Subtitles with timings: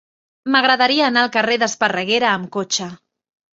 [0.55, 2.91] M'agradaria anar al carrer d'Esparreguera amb cotxe.